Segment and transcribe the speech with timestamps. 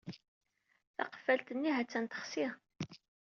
[0.95, 2.47] Taqeffalt-nni ha-tt-an texsi.